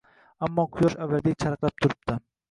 [0.45, 2.17] ammo Quyosh avvalgidek charaqlab turibdi